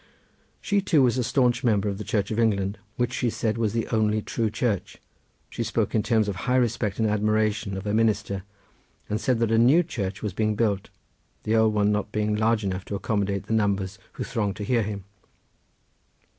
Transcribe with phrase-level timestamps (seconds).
[0.61, 3.73] She too was a staunch member of the Church of England, which she said was
[3.73, 4.97] the only true church.
[5.47, 8.41] She spoke in terms of high respect and admiration of her minister,
[9.11, 10.89] and said that a new church was being built,
[11.43, 14.81] the old one not being large enough to accommodate the numbers who thronged to hear
[14.81, 15.03] him.